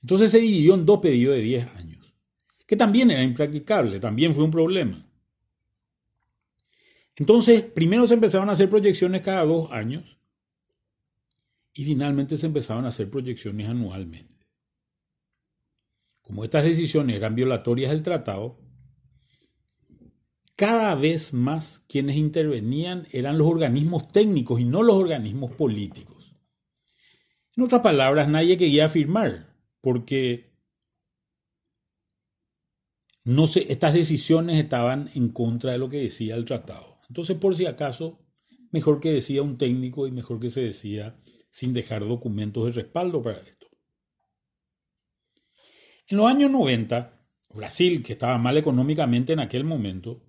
Entonces 0.00 0.30
se 0.30 0.38
dividió 0.38 0.74
en 0.74 0.86
dos 0.86 1.00
pedidos 1.00 1.34
de 1.34 1.42
10 1.42 1.66
años, 1.74 2.14
que 2.64 2.76
también 2.76 3.10
era 3.10 3.24
impracticable, 3.24 3.98
también 3.98 4.32
fue 4.32 4.44
un 4.44 4.52
problema. 4.52 5.04
Entonces, 7.16 7.62
primero 7.62 8.06
se 8.06 8.14
empezaron 8.14 8.48
a 8.48 8.52
hacer 8.52 8.70
proyecciones 8.70 9.22
cada 9.22 9.44
dos 9.44 9.72
años 9.72 10.20
y 11.74 11.84
finalmente 11.84 12.36
se 12.36 12.46
empezaron 12.46 12.84
a 12.84 12.90
hacer 12.90 13.10
proyecciones 13.10 13.68
anualmente. 13.68 14.43
Como 16.24 16.42
estas 16.42 16.64
decisiones 16.64 17.16
eran 17.16 17.34
violatorias 17.34 17.90
del 17.92 18.02
tratado, 18.02 18.58
cada 20.56 20.94
vez 20.94 21.34
más 21.34 21.84
quienes 21.86 22.16
intervenían 22.16 23.06
eran 23.12 23.38
los 23.38 23.46
organismos 23.46 24.08
técnicos 24.08 24.60
y 24.60 24.64
no 24.64 24.82
los 24.82 24.96
organismos 24.96 25.52
políticos. 25.52 26.36
En 27.56 27.64
otras 27.64 27.82
palabras, 27.82 28.28
nadie 28.28 28.56
quería 28.56 28.88
firmar, 28.88 29.54
porque 29.80 30.54
no 33.24 33.44
estas 33.44 33.94
decisiones 33.94 34.58
estaban 34.58 35.10
en 35.14 35.28
contra 35.28 35.72
de 35.72 35.78
lo 35.78 35.88
que 35.88 35.98
decía 35.98 36.36
el 36.36 36.46
tratado. 36.46 37.00
Entonces, 37.08 37.36
por 37.36 37.54
si 37.56 37.66
acaso, 37.66 38.24
mejor 38.72 39.00
que 39.00 39.12
decía 39.12 39.42
un 39.42 39.58
técnico 39.58 40.06
y 40.06 40.10
mejor 40.10 40.40
que 40.40 40.50
se 40.50 40.62
decía 40.62 41.20
sin 41.50 41.74
dejar 41.74 42.06
documentos 42.06 42.66
de 42.66 42.72
respaldo 42.72 43.22
para 43.22 43.38
esto. 43.38 43.63
En 46.08 46.18
los 46.18 46.26
años 46.26 46.50
90, 46.50 47.18
Brasil, 47.54 48.02
que 48.02 48.12
estaba 48.12 48.36
mal 48.36 48.58
económicamente 48.58 49.32
en 49.32 49.40
aquel 49.40 49.64
momento, 49.64 50.22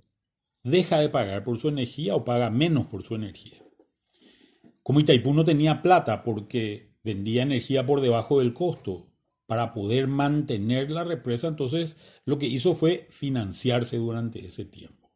deja 0.63 0.99
de 0.99 1.09
pagar 1.09 1.43
por 1.43 1.59
su 1.59 1.67
energía 1.67 2.15
o 2.15 2.23
paga 2.23 2.49
menos 2.49 2.87
por 2.87 3.03
su 3.03 3.15
energía. 3.15 3.61
Como 4.83 5.01
Itaipú 5.01 5.33
no 5.33 5.43
tenía 5.43 5.81
plata 5.81 6.23
porque 6.23 6.95
vendía 7.03 7.43
energía 7.43 7.85
por 7.85 7.99
debajo 7.99 8.39
del 8.39 8.53
costo 8.53 9.11
para 9.47 9.73
poder 9.73 10.07
mantener 10.07 10.89
la 10.91 11.03
represa, 11.03 11.47
entonces 11.47 11.95
lo 12.23 12.39
que 12.39 12.47
hizo 12.47 12.73
fue 12.73 13.07
financiarse 13.09 13.97
durante 13.97 14.45
ese 14.45 14.63
tiempo. 14.63 15.11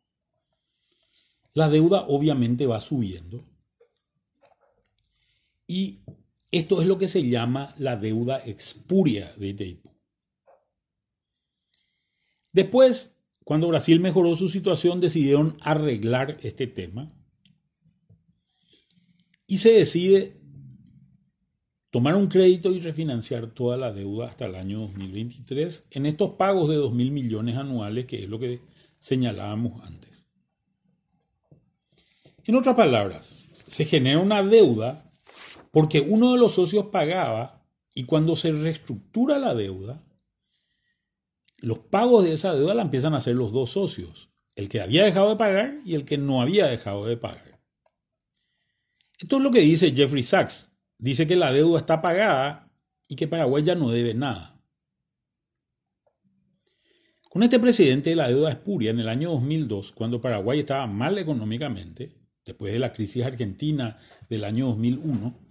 La 1.54 1.70
deuda 1.70 2.06
obviamente 2.08 2.68
va 2.68 2.80
subiendo 2.80 3.46
y 5.66 6.02
esto 6.52 6.82
es 6.82 6.88
lo 6.88 6.98
que 6.98 7.08
se 7.08 7.28
llama 7.28 7.74
la 7.78 7.96
deuda 7.96 8.40
expuria 8.46 9.34
de 9.38 9.48
Itaipú. 9.48 9.89
Después, 12.52 13.18
cuando 13.44 13.68
Brasil 13.68 14.00
mejoró 14.00 14.36
su 14.36 14.50
situación, 14.50 15.02
decidieron 15.02 15.58
arreglar 15.62 16.38
este 16.42 16.68
tema 16.68 17.14
y 19.48 19.58
se 19.58 19.72
decide 19.74 20.40
tomar 21.90 22.16
un 22.16 22.28
crédito 22.28 22.72
y 22.72 22.80
refinanciar 22.80 23.48
toda 23.48 23.78
la 23.78 23.92
deuda 23.92 24.28
hasta 24.28 24.46
el 24.46 24.56
año 24.56 24.80
2023 24.80 25.88
en 25.92 26.06
estos 26.06 26.32
pagos 26.32 26.70
de 26.70 26.76
2 26.76 26.94
mil 26.94 27.12
millones 27.12 27.58
anuales, 27.58 28.06
que 28.06 28.24
es 28.24 28.30
lo 28.30 28.40
que 28.40 28.62
señalábamos 29.00 29.82
antes. 29.84 30.26
En 32.44 32.56
otras 32.56 32.76
palabras, 32.76 33.48
se 33.68 33.86
genera 33.86 34.20
una 34.20 34.44
deuda 34.44 35.12
porque 35.72 36.02
uno 36.02 36.34
de 36.34 36.40
los 36.40 36.54
socios 36.54 36.88
pagaba 36.88 37.64
y 37.94 38.04
cuando 38.06 38.36
se 38.36 38.52
reestructura 38.52 39.40
la 39.40 39.54
deuda, 39.54 40.04
los 41.62 41.80
pagos 41.80 42.24
de 42.24 42.34
esa 42.34 42.54
deuda 42.54 42.74
la 42.74 42.84
empiezan 42.84 43.14
a 43.14 43.18
hacer 43.18 43.36
los 43.36 43.52
dos 43.52 43.72
socios, 43.72 44.32
el 44.56 44.70
que 44.70 44.82
había 44.82 45.04
dejado 45.04 45.30
de 45.30 45.36
pagar 45.36 45.80
y 45.86 45.96
el 45.96 46.06
que 46.06 46.18
no 46.18 46.42
había 46.42 46.68
dejado 46.68 47.06
de 47.06 47.18
pagar. 47.18 47.60
Esto 49.20 49.38
es 49.38 49.44
lo 49.44 49.52
que 49.52 49.62
dice 49.62 49.92
Jeffrey 49.92 50.24
Sachs. 50.24 50.72
Dice 50.98 51.28
que 51.28 51.36
la 51.36 51.52
deuda 51.52 51.80
está 51.80 52.02
pagada 52.02 52.72
y 53.08 53.16
que 53.16 53.28
Paraguay 53.28 53.64
ya 53.64 53.76
no 53.76 53.90
debe 53.90 54.14
nada. 54.14 54.60
Con 57.30 57.44
este 57.44 57.60
presidente 57.60 58.10
de 58.10 58.16
la 58.16 58.28
deuda 58.28 58.50
espuria 58.50 58.92
en 58.92 59.00
el 59.00 59.08
año 59.08 59.32
2002, 59.32 59.92
cuando 59.92 60.22
Paraguay 60.22 60.62
estaba 60.62 60.88
mal 60.88 61.18
económicamente, 61.18 62.16
después 62.44 62.74
de 62.74 62.80
la 62.80 62.92
crisis 62.92 63.24
argentina 63.24 64.00
del 64.30 64.44
año 64.44 64.68
2001, 64.68 65.49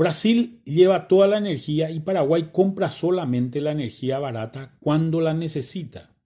Brasil 0.00 0.62
lleva 0.64 1.08
toda 1.08 1.28
la 1.28 1.36
energía 1.36 1.90
y 1.90 2.00
Paraguay 2.00 2.48
compra 2.54 2.88
solamente 2.88 3.60
la 3.60 3.72
energía 3.72 4.18
barata 4.18 4.78
cuando 4.80 5.20
la 5.20 5.34
necesita, 5.34 6.16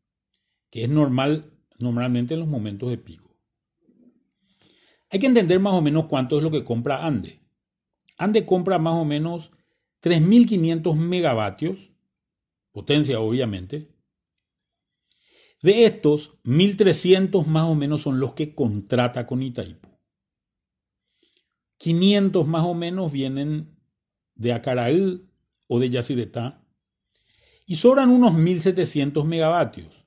que 0.71 0.85
es 0.85 0.88
normal 0.88 1.59
normalmente 1.81 2.35
en 2.35 2.40
los 2.40 2.49
momentos 2.49 2.88
de 2.90 2.99
pico. 2.99 3.37
Hay 5.11 5.19
que 5.19 5.26
entender 5.26 5.59
más 5.59 5.75
o 5.75 5.83
menos 5.83 6.07
cuánto 6.07 6.37
es 6.37 6.45
lo 6.45 6.52
que 6.52 6.62
compra 6.62 7.04
Ande. 7.04 7.40
Ande 8.16 8.47
compra 8.47 8.78
más 8.78 8.95
o 8.95 9.04
menos 9.04 9.50
3.500 10.04 10.95
megavatios, 10.95 11.90
potencia 12.71 13.19
obviamente. 13.19 13.93
De 15.62 15.85
estos, 15.85 16.40
1.300 16.45 17.45
más 17.47 17.69
o 17.69 17.75
menos 17.75 18.02
son 18.02 18.21
los 18.21 18.35
que 18.35 18.54
contrata 18.54 19.26
con 19.26 19.43
Itaipu. 19.43 19.94
500 21.85 22.47
más 22.47 22.64
o 22.64 22.73
menos 22.73 23.12
vienen 23.12 23.76
de 24.37 24.55
Acaraí 24.55 25.29
o 25.67 25.79
de 25.79 25.91
Yacyretá 25.91 26.67
y 27.67 27.76
sobran 27.76 28.09
unos 28.09 28.33
1700 28.33 29.26
megavatios, 29.26 30.07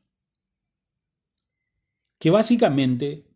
que 2.17 2.31
básicamente 2.31 3.27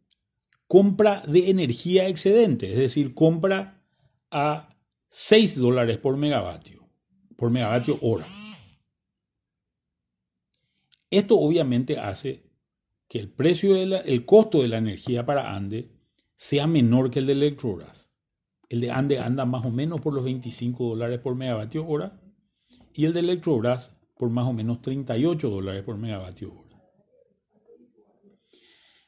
compra 0.66 1.22
de 1.28 1.52
energía 1.52 2.08
excedente, 2.08 2.72
es 2.72 2.80
decir, 2.80 3.14
compra 3.14 3.80
a 4.32 4.76
6 5.12 5.60
dólares 5.60 6.00
por 6.00 6.18
megavatio, 6.18 6.90
por 7.36 7.52
megavatio 7.52 7.96
hora. 8.02 8.26
Esto 11.12 11.38
obviamente 11.38 12.00
hace 12.00 12.50
que 13.08 13.20
el 13.20 13.30
precio, 13.30 13.76
el 13.76 14.26
costo 14.26 14.64
de 14.64 14.68
la 14.68 14.80
energía 14.80 15.28
para 15.28 15.56
Ande 15.56 15.92
sea 16.36 16.66
menor 16.66 17.12
que 17.12 17.20
el 17.20 17.28
de 17.28 17.34
Electroras. 17.34 18.11
El 18.72 18.80
de 18.80 18.90
Ande 18.90 19.20
anda 19.20 19.44
más 19.44 19.66
o 19.66 19.70
menos 19.70 20.00
por 20.00 20.14
los 20.14 20.24
25 20.24 20.88
dólares 20.88 21.20
por 21.20 21.36
megavatio 21.36 21.86
hora 21.86 22.22
y 22.94 23.04
el 23.04 23.12
de 23.12 23.20
Electrobras 23.20 23.92
por 24.18 24.30
más 24.30 24.48
o 24.48 24.54
menos 24.54 24.82
38 24.82 25.50
dólares 25.50 25.84
por 25.84 25.98
megavatio 25.98 26.54
hora. 26.54 26.82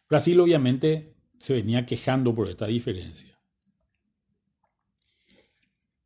Brasil 0.10 0.38
obviamente 0.42 1.16
se 1.40 1.54
venía 1.54 1.86
quejando 1.86 2.36
por 2.36 2.50
esta 2.50 2.68
diferencia. 2.68 3.40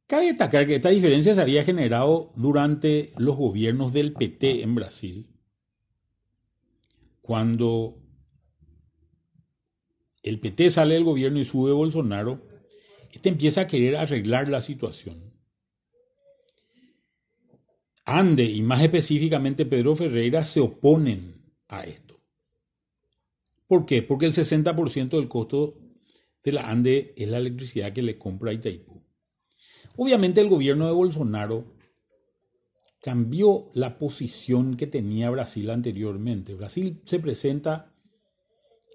Cabe 0.06 0.28
destacar 0.28 0.68
que 0.68 0.76
esta 0.76 0.90
diferencia 0.90 1.34
se 1.34 1.42
había 1.42 1.64
generado 1.64 2.34
durante 2.36 3.12
los 3.18 3.36
gobiernos 3.38 3.92
del 3.92 4.14
PT 4.14 4.62
en 4.62 4.76
Brasil, 4.76 5.32
cuando 7.24 8.04
el 10.22 10.40
PT 10.40 10.70
sale 10.70 10.94
del 10.94 11.06
gobierno 11.06 11.40
y 11.40 11.44
sube 11.44 11.72
Bolsonaro, 11.72 12.56
este 13.18 13.30
empieza 13.30 13.62
a 13.62 13.68
querer 13.68 13.96
arreglar 13.96 14.48
la 14.48 14.62
situación. 14.62 15.34
Ande 18.06 18.46
y 18.46 18.62
más 18.62 18.84
específicamente 18.84 19.66
Pedro 19.66 19.96
Ferreira 19.96 20.44
se 20.44 20.60
oponen 20.60 21.42
a 21.68 21.84
esto. 21.84 22.22
¿Por 23.66 23.88
qué? 23.88 24.04
Porque 24.04 24.28
el 24.28 24.34
60% 24.34 25.10
del 25.10 25.28
costo 25.28 25.80
de 26.44 26.52
la 26.52 26.70
Ande 26.70 27.16
es 27.18 27.28
la 27.28 27.40
electricidad 27.40 27.92
que 27.92 28.04
le 28.04 28.20
compra 28.20 28.52
a 28.52 28.54
Itaipú. 28.54 29.04
Obviamente 29.96 30.40
el 30.40 30.48
gobierno 30.48 30.86
de 30.86 30.94
Bolsonaro 30.94 31.74
cambió 33.02 33.72
la 33.74 33.98
posición 33.98 34.78
que 34.78 34.86
tenía 34.86 35.32
Brasil 35.32 35.72
anteriormente. 35.72 36.54
Brasil 36.54 37.02
se 37.04 37.18
presenta 37.18 37.97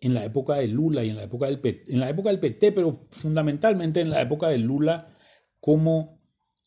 en 0.03 0.15
la 0.15 0.25
época 0.25 0.57
de 0.57 0.67
Lula 0.67 1.05
y 1.05 1.11
en 1.11 1.17
la 1.17 1.23
época 1.23 1.47
del 1.47 1.61
PT, 1.61 1.93
en 1.93 2.01
la 2.01 2.11
época 2.11 2.31
del 2.31 2.41
PT, 2.41 2.73
pero 2.73 3.07
fundamentalmente 3.13 4.01
en 4.01 4.11
la 4.11 4.21
época 4.21 4.49
de 4.49 4.59
Lula 4.59 5.17
como 5.61 6.21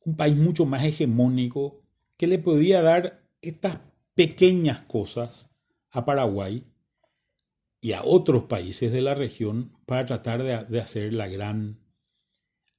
un 0.06 0.16
país 0.16 0.38
mucho 0.38 0.66
más 0.66 0.84
hegemónico 0.86 1.84
que 2.18 2.28
le 2.28 2.40
podía 2.40 2.82
dar 2.82 3.28
estas 3.42 3.80
pequeñas 4.14 4.84
cosas 4.84 5.50
a 5.92 6.06
Paraguay 6.06 6.66
y 7.82 7.92
a 7.92 8.04
otros 8.06 8.44
países 8.44 8.94
de 8.94 9.02
la 9.02 9.16
región 9.16 9.78
para 9.86 10.06
tratar 10.06 10.42
de, 10.42 10.80
hacer 10.80 11.12
la 11.12 11.28
gran 11.28 11.82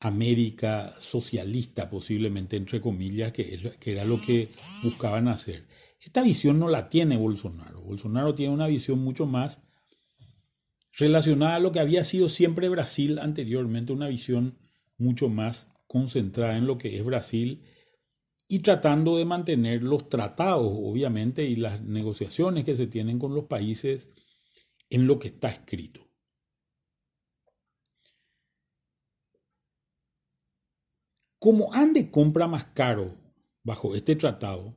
América 0.01 0.95
socialista, 0.99 1.91
posiblemente 1.91 2.57
entre 2.57 2.81
comillas, 2.81 3.33
que 3.33 3.59
era 3.85 4.05
lo 4.07 4.19
que 4.21 4.49
buscaban 4.83 5.29
hacer. 5.29 5.67
Esta 6.01 6.23
visión 6.23 6.59
no 6.59 6.69
la 6.69 6.89
tiene 6.89 7.19
Bolsonaro. 7.19 7.83
Bolsonaro 7.83 8.35
tiene 8.35 8.55
una 8.55 8.69
visión 8.69 9.01
mucho 9.01 9.27
más 9.27 9.61
relacionada 10.97 11.57
a 11.57 11.61
lo 11.61 11.73
que 11.73 11.81
había 11.81 12.05
sido 12.05 12.29
siempre 12.29 12.69
Brasil 12.69 13.19
anteriormente, 13.19 13.93
una 13.93 14.09
visión 14.09 14.59
mucho 14.97 15.29
más 15.29 15.69
concentrada 15.87 16.57
en 16.57 16.67
lo 16.67 16.79
que 16.79 16.99
es 16.99 17.05
Brasil 17.05 17.65
y 18.49 18.61
tratando 18.61 19.17
de 19.17 19.25
mantener 19.25 19.83
los 19.83 20.09
tratados, 20.09 20.73
obviamente, 20.73 21.45
y 21.45 21.57
las 21.57 21.83
negociaciones 21.83 22.65
que 22.65 22.77
se 22.77 22.87
tienen 22.87 23.19
con 23.19 23.35
los 23.35 23.45
países 23.45 24.09
en 24.89 25.07
lo 25.07 25.19
que 25.19 25.29
está 25.29 25.51
escrito. 25.51 26.09
Como 31.39 31.73
Ande 31.75 32.11
compra 32.11 32.47
más 32.47 32.67
caro 32.67 33.15
bajo 33.63 33.95
este 33.95 34.17
tratado, 34.17 34.75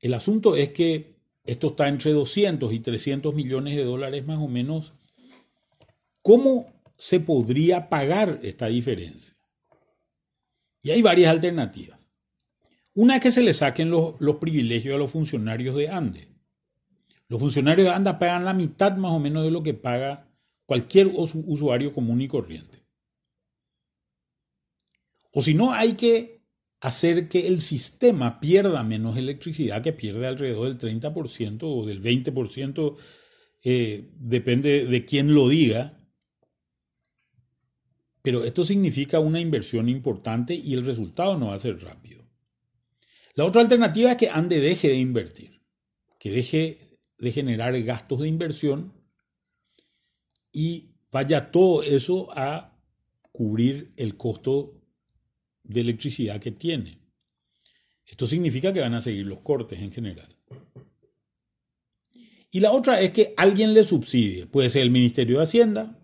el 0.00 0.14
asunto 0.14 0.54
es 0.54 0.70
que 0.70 1.15
esto 1.46 1.68
está 1.68 1.88
entre 1.88 2.12
200 2.12 2.72
y 2.72 2.80
300 2.80 3.34
millones 3.34 3.76
de 3.76 3.84
dólares 3.84 4.26
más 4.26 4.38
o 4.38 4.48
menos. 4.48 4.94
¿Cómo 6.22 6.72
se 6.98 7.20
podría 7.20 7.88
pagar 7.88 8.40
esta 8.42 8.66
diferencia? 8.66 9.36
Y 10.82 10.90
hay 10.90 11.02
varias 11.02 11.30
alternativas. 11.30 11.98
Una 12.94 13.16
es 13.16 13.22
que 13.22 13.30
se 13.30 13.42
le 13.42 13.52
saquen 13.52 13.90
los, 13.90 14.16
privilegios 14.40 14.94
a 14.94 14.98
los 14.98 15.10
funcionarios 15.10 15.76
de 15.76 15.88
ANDE. 15.88 16.28
Los 17.28 17.40
funcionarios 17.40 17.88
de 17.88 17.92
ANDE 17.92 18.14
pagan 18.14 18.44
la 18.44 18.54
mitad 18.54 18.96
más 18.96 19.12
o 19.12 19.18
menos 19.18 19.44
de 19.44 19.50
lo 19.50 19.62
que 19.62 19.74
paga 19.74 20.28
cualquier 20.64 21.08
usuario 21.08 21.92
común 21.92 22.22
y 22.22 22.28
corriente. 22.28 22.78
O 25.32 25.42
si 25.42 25.52
no, 25.52 25.72
hay 25.72 25.94
que 25.94 26.35
hacer 26.80 27.28
que 27.28 27.46
el 27.46 27.60
sistema 27.60 28.40
pierda 28.40 28.82
menos 28.82 29.16
electricidad, 29.16 29.82
que 29.82 29.92
pierde 29.92 30.26
alrededor 30.26 30.76
del 30.76 31.00
30% 31.00 31.60
o 31.62 31.86
del 31.86 32.02
20%, 32.02 32.96
eh, 33.64 34.10
depende 34.18 34.86
de 34.86 35.04
quién 35.04 35.34
lo 35.34 35.48
diga. 35.48 35.98
Pero 38.22 38.44
esto 38.44 38.64
significa 38.64 39.20
una 39.20 39.40
inversión 39.40 39.88
importante 39.88 40.54
y 40.54 40.74
el 40.74 40.84
resultado 40.84 41.38
no 41.38 41.48
va 41.48 41.54
a 41.54 41.60
ser 41.60 41.82
rápido. 41.82 42.24
La 43.34 43.44
otra 43.44 43.60
alternativa 43.60 44.12
es 44.12 44.16
que 44.16 44.30
ANDE 44.30 44.60
deje 44.60 44.88
de 44.88 44.96
invertir, 44.96 45.60
que 46.18 46.30
deje 46.30 46.98
de 47.18 47.32
generar 47.32 47.80
gastos 47.82 48.20
de 48.20 48.28
inversión 48.28 48.94
y 50.52 50.94
vaya 51.12 51.50
todo 51.50 51.82
eso 51.82 52.28
a 52.36 52.78
cubrir 53.32 53.92
el 53.96 54.16
costo 54.16 54.75
de 55.68 55.80
electricidad 55.80 56.40
que 56.40 56.52
tiene. 56.52 56.98
Esto 58.04 58.26
significa 58.26 58.72
que 58.72 58.80
van 58.80 58.94
a 58.94 59.00
seguir 59.00 59.26
los 59.26 59.40
cortes 59.40 59.80
en 59.80 59.92
general. 59.92 60.36
Y 62.50 62.60
la 62.60 62.72
otra 62.72 63.00
es 63.00 63.10
que 63.10 63.34
alguien 63.36 63.74
le 63.74 63.84
subsidie. 63.84 64.46
Puede 64.46 64.70
ser 64.70 64.82
el 64.82 64.90
Ministerio 64.90 65.38
de 65.38 65.42
Hacienda, 65.42 65.98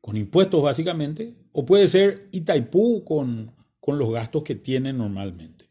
con 0.00 0.16
impuestos 0.16 0.62
básicamente, 0.62 1.34
o 1.52 1.64
puede 1.64 1.86
ser 1.88 2.28
Itaipú 2.32 3.04
con, 3.04 3.54
con 3.78 3.98
los 3.98 4.10
gastos 4.10 4.42
que 4.42 4.54
tiene 4.54 4.92
normalmente. 4.92 5.70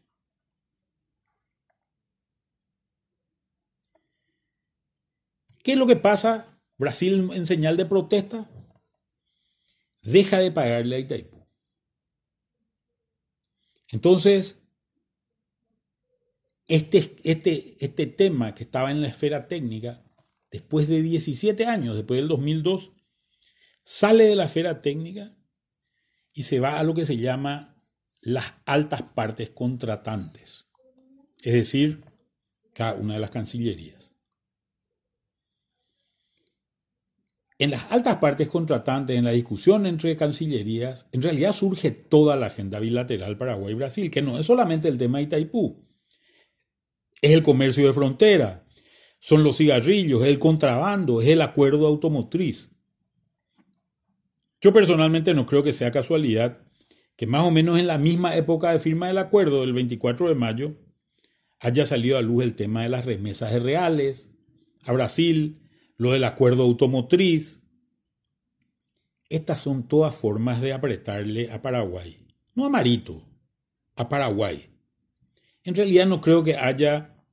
¿Qué 5.62 5.72
es 5.72 5.78
lo 5.78 5.86
que 5.86 5.96
pasa? 5.96 6.58
Brasil 6.78 7.30
en 7.32 7.46
señal 7.46 7.76
de 7.76 7.86
protesta 7.86 8.50
deja 10.02 10.38
de 10.38 10.50
pagarle 10.50 10.96
a 10.96 10.98
Itaipú. 10.98 11.41
Entonces, 13.92 14.60
este, 16.66 17.14
este, 17.22 17.76
este 17.78 18.06
tema 18.06 18.54
que 18.54 18.64
estaba 18.64 18.90
en 18.90 19.02
la 19.02 19.08
esfera 19.08 19.46
técnica, 19.46 20.02
después 20.50 20.88
de 20.88 21.02
17 21.02 21.66
años, 21.66 21.94
después 21.94 22.18
del 22.18 22.28
2002, 22.28 22.92
sale 23.82 24.24
de 24.24 24.34
la 24.34 24.46
esfera 24.46 24.80
técnica 24.80 25.36
y 26.32 26.44
se 26.44 26.58
va 26.58 26.80
a 26.80 26.82
lo 26.82 26.94
que 26.94 27.04
se 27.04 27.18
llama 27.18 27.82
las 28.22 28.54
altas 28.64 29.02
partes 29.02 29.50
contratantes, 29.50 30.66
es 31.42 31.52
decir, 31.52 32.04
cada 32.72 32.94
una 32.94 33.14
de 33.14 33.20
las 33.20 33.30
cancillerías. 33.30 34.11
En 37.58 37.70
las 37.70 37.90
altas 37.92 38.16
partes 38.16 38.48
contratantes, 38.48 39.16
en 39.16 39.24
la 39.24 39.30
discusión 39.30 39.86
entre 39.86 40.16
cancillerías, 40.16 41.06
en 41.12 41.22
realidad 41.22 41.52
surge 41.52 41.90
toda 41.90 42.36
la 42.36 42.46
agenda 42.46 42.78
bilateral 42.78 43.36
Paraguay-Brasil, 43.36 44.10
que 44.10 44.22
no 44.22 44.38
es 44.38 44.46
solamente 44.46 44.88
el 44.88 44.98
tema 44.98 45.18
de 45.18 45.24
Itaipú, 45.24 45.86
es 47.20 47.30
el 47.30 47.42
comercio 47.42 47.86
de 47.86 47.92
frontera, 47.92 48.66
son 49.20 49.44
los 49.44 49.58
cigarrillos, 49.58 50.22
es 50.22 50.28
el 50.28 50.40
contrabando, 50.40 51.22
es 51.22 51.28
el 51.28 51.40
acuerdo 51.40 51.86
automotriz. 51.86 52.72
Yo 54.60 54.72
personalmente 54.72 55.32
no 55.34 55.46
creo 55.46 55.62
que 55.62 55.72
sea 55.72 55.92
casualidad 55.92 56.58
que 57.16 57.26
más 57.26 57.44
o 57.44 57.52
menos 57.52 57.78
en 57.78 57.86
la 57.86 57.98
misma 57.98 58.36
época 58.36 58.72
de 58.72 58.80
firma 58.80 59.06
del 59.06 59.18
acuerdo 59.18 59.60
del 59.60 59.72
24 59.72 60.28
de 60.28 60.34
mayo 60.34 60.76
haya 61.60 61.86
salido 61.86 62.18
a 62.18 62.22
luz 62.22 62.42
el 62.42 62.56
tema 62.56 62.82
de 62.82 62.88
las 62.88 63.04
remesas 63.04 63.52
de 63.52 63.60
reales 63.60 64.28
a 64.84 64.92
Brasil, 64.92 65.61
lo 66.02 66.10
del 66.10 66.24
acuerdo 66.24 66.64
automotriz. 66.64 67.60
Estas 69.28 69.60
son 69.60 69.86
todas 69.86 70.12
formas 70.12 70.60
de 70.60 70.72
apretarle 70.72 71.52
a 71.52 71.62
Paraguay. 71.62 72.26
No 72.56 72.66
a 72.66 72.68
Marito, 72.68 73.22
a 73.94 74.08
Paraguay. 74.08 74.68
En 75.62 75.76
realidad 75.76 76.06
no 76.06 76.20
creo 76.20 76.42
que 76.42 76.56
haya 76.56 77.24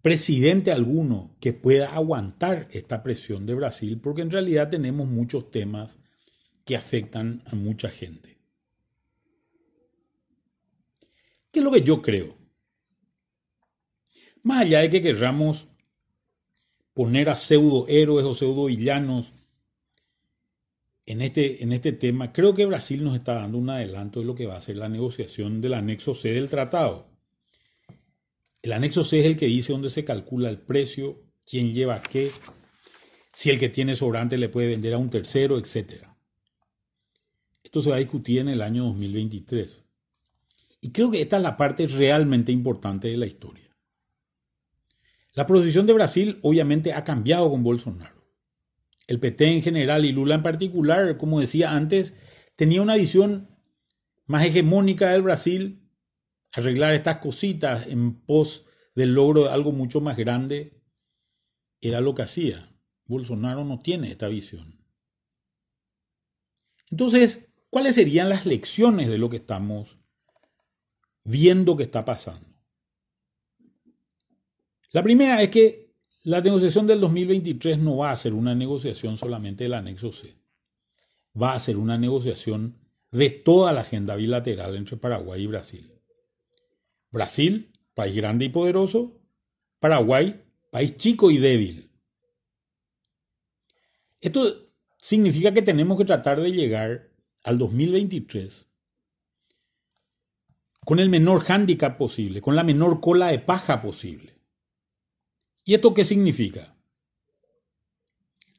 presidente 0.00 0.72
alguno 0.72 1.36
que 1.38 1.52
pueda 1.52 1.94
aguantar 1.94 2.68
esta 2.70 3.02
presión 3.02 3.44
de 3.44 3.54
Brasil, 3.54 4.00
porque 4.02 4.22
en 4.22 4.30
realidad 4.30 4.70
tenemos 4.70 5.06
muchos 5.06 5.50
temas 5.50 5.98
que 6.64 6.76
afectan 6.76 7.42
a 7.44 7.56
mucha 7.56 7.90
gente. 7.90 8.38
¿Qué 11.50 11.58
es 11.58 11.64
lo 11.64 11.70
que 11.70 11.82
yo 11.82 12.00
creo? 12.00 12.38
Más 14.42 14.62
allá 14.62 14.78
de 14.78 14.88
que 14.88 15.02
querramos 15.02 15.67
poner 16.98 17.28
a 17.28 17.36
pseudo 17.36 17.86
héroes 17.86 18.26
o 18.26 18.34
pseudo 18.34 18.64
villanos 18.64 19.32
en 21.06 21.22
este, 21.22 21.62
en 21.62 21.72
este 21.72 21.92
tema, 21.92 22.32
creo 22.32 22.56
que 22.56 22.66
Brasil 22.66 23.04
nos 23.04 23.14
está 23.14 23.34
dando 23.34 23.56
un 23.56 23.70
adelanto 23.70 24.18
de 24.18 24.26
lo 24.26 24.34
que 24.34 24.46
va 24.46 24.56
a 24.56 24.60
ser 24.60 24.78
la 24.78 24.88
negociación 24.88 25.60
del 25.60 25.74
anexo 25.74 26.12
C 26.12 26.32
del 26.32 26.48
tratado. 26.48 27.06
El 28.62 28.72
anexo 28.72 29.04
C 29.04 29.20
es 29.20 29.26
el 29.26 29.36
que 29.36 29.46
dice 29.46 29.70
dónde 29.70 29.90
se 29.90 30.04
calcula 30.04 30.50
el 30.50 30.58
precio, 30.58 31.22
quién 31.48 31.72
lleva 31.72 32.02
qué, 32.02 32.32
si 33.32 33.50
el 33.50 33.60
que 33.60 33.68
tiene 33.68 33.94
sobrante 33.94 34.36
le 34.36 34.48
puede 34.48 34.66
vender 34.66 34.94
a 34.94 34.98
un 34.98 35.08
tercero, 35.08 35.56
etc. 35.56 36.02
Esto 37.62 37.80
se 37.80 37.90
va 37.90 37.94
a 37.94 38.00
discutir 38.00 38.40
en 38.40 38.48
el 38.48 38.60
año 38.60 38.86
2023. 38.86 39.84
Y 40.80 40.90
creo 40.90 41.12
que 41.12 41.22
esta 41.22 41.36
es 41.36 41.44
la 41.44 41.56
parte 41.56 41.86
realmente 41.86 42.50
importante 42.50 43.06
de 43.06 43.18
la 43.18 43.26
historia. 43.26 43.67
La 45.38 45.46
posición 45.46 45.86
de 45.86 45.92
Brasil 45.92 46.40
obviamente 46.42 46.94
ha 46.94 47.04
cambiado 47.04 47.48
con 47.48 47.62
Bolsonaro. 47.62 48.26
El 49.06 49.20
PT 49.20 49.46
en 49.46 49.62
general 49.62 50.04
y 50.04 50.10
Lula 50.10 50.34
en 50.34 50.42
particular, 50.42 51.16
como 51.16 51.38
decía 51.38 51.76
antes, 51.76 52.12
tenía 52.56 52.82
una 52.82 52.96
visión 52.96 53.48
más 54.26 54.44
hegemónica 54.44 55.10
del 55.10 55.22
Brasil, 55.22 55.88
arreglar 56.50 56.92
estas 56.92 57.18
cositas 57.18 57.86
en 57.86 58.20
pos 58.20 58.66
del 58.96 59.14
logro 59.14 59.44
de 59.44 59.50
algo 59.50 59.70
mucho 59.70 60.00
más 60.00 60.16
grande, 60.16 60.82
era 61.80 62.00
lo 62.00 62.16
que 62.16 62.22
hacía. 62.22 62.76
Bolsonaro 63.04 63.64
no 63.64 63.78
tiene 63.78 64.10
esta 64.10 64.26
visión. 64.26 64.84
Entonces, 66.90 67.48
¿cuáles 67.70 67.94
serían 67.94 68.28
las 68.28 68.44
lecciones 68.44 69.06
de 69.06 69.18
lo 69.18 69.30
que 69.30 69.36
estamos 69.36 70.00
viendo 71.22 71.76
que 71.76 71.84
está 71.84 72.04
pasando? 72.04 72.47
La 74.90 75.02
primera 75.02 75.42
es 75.42 75.50
que 75.50 75.92
la 76.24 76.40
negociación 76.40 76.86
del 76.86 77.00
2023 77.00 77.78
no 77.78 77.98
va 77.98 78.10
a 78.10 78.16
ser 78.16 78.32
una 78.32 78.54
negociación 78.54 79.18
solamente 79.18 79.64
del 79.64 79.74
anexo 79.74 80.12
C. 80.12 80.36
Va 81.40 81.54
a 81.54 81.60
ser 81.60 81.76
una 81.76 81.98
negociación 81.98 82.78
de 83.10 83.30
toda 83.30 83.72
la 83.72 83.82
agenda 83.82 84.16
bilateral 84.16 84.76
entre 84.76 84.96
Paraguay 84.96 85.42
y 85.42 85.46
Brasil. 85.46 85.92
Brasil, 87.10 87.72
país 87.94 88.16
grande 88.16 88.46
y 88.46 88.48
poderoso. 88.48 89.20
Paraguay, 89.78 90.42
país 90.70 90.96
chico 90.96 91.30
y 91.30 91.38
débil. 91.38 91.90
Esto 94.20 94.64
significa 95.00 95.52
que 95.52 95.62
tenemos 95.62 95.96
que 95.98 96.04
tratar 96.04 96.40
de 96.40 96.50
llegar 96.50 97.10
al 97.44 97.58
2023 97.58 98.66
con 100.84 100.98
el 100.98 101.10
menor 101.10 101.40
hándicap 101.44 101.98
posible, 101.98 102.40
con 102.40 102.56
la 102.56 102.64
menor 102.64 103.00
cola 103.00 103.28
de 103.28 103.38
paja 103.38 103.82
posible. 103.82 104.37
¿Y 105.68 105.74
esto 105.74 105.92
qué 105.92 106.02
significa? 106.06 106.74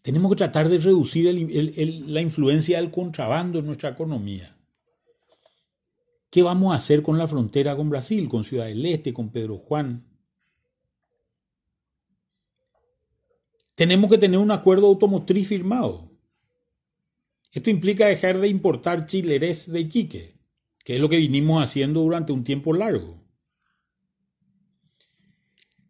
Tenemos 0.03 0.29
que 0.29 0.37
tratar 0.37 0.69
de 0.69 0.77
reducir 0.77 1.25
la 1.25 2.21
influencia 2.21 2.79
del 2.79 2.91
contrabando 2.91 3.57
en 3.57 3.65
nuestra 3.65 3.89
economía. 3.89 4.55
¿Qué 6.29 6.43
vamos 6.43 6.71
a 6.71 6.75
hacer 6.75 7.01
con 7.01 7.17
la 7.17 7.27
frontera 7.27 7.75
con 7.75 7.89
Brasil, 7.89 8.29
con 8.29 8.43
Ciudad 8.43 8.67
del 8.67 8.85
Este, 8.85 9.11
con 9.11 9.31
Pedro 9.31 9.57
Juan? 9.57 10.05
Tenemos 13.73 14.11
que 14.11 14.19
tener 14.19 14.37
un 14.37 14.51
acuerdo 14.51 14.85
automotriz 14.85 15.47
firmado. 15.47 16.11
Esto 17.51 17.71
implica 17.71 18.05
dejar 18.05 18.39
de 18.39 18.49
importar 18.49 19.07
chilerés 19.07 19.71
de 19.71 19.79
Iquique, 19.79 20.37
que 20.85 20.93
es 20.93 21.01
lo 21.01 21.09
que 21.09 21.17
vinimos 21.17 21.63
haciendo 21.63 22.01
durante 22.01 22.33
un 22.33 22.43
tiempo 22.43 22.71
largo. 22.71 23.28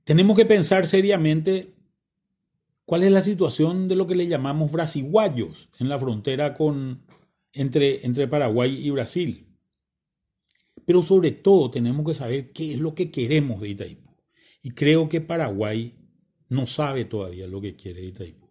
Tenemos 0.10 0.36
que 0.36 0.46
pensar 0.48 0.88
seriamente 0.88 1.76
cuál 2.84 3.04
es 3.04 3.12
la 3.12 3.22
situación 3.22 3.88
de 3.88 3.96
lo 3.96 4.08
que 4.08 4.16
le 4.16 4.28
llamamos 4.28 4.72
brasiguayos 4.72 5.70
en 5.78 5.88
la 5.88 6.00
frontera 6.00 6.56
con, 6.56 7.04
entre, 7.54 8.04
entre 8.04 8.28
Paraguay 8.28 8.76
y 8.84 8.90
Brasil. 8.90 9.56
Pero 10.84 11.04
sobre 11.04 11.30
todo 11.30 11.70
tenemos 11.70 12.04
que 12.08 12.16
saber 12.16 12.52
qué 12.54 12.74
es 12.74 12.80
lo 12.80 12.96
que 12.96 13.12
queremos 13.12 13.62
de 13.62 13.70
Itaipú. 13.70 14.10
Y 14.64 14.72
creo 14.72 15.10
que 15.10 15.22
Paraguay 15.22 15.94
no 16.48 16.66
sabe 16.66 17.06
todavía 17.06 17.46
lo 17.46 17.62
que 17.62 17.76
quiere 17.76 18.02
de 18.02 18.08
Itaipú. 18.08 18.50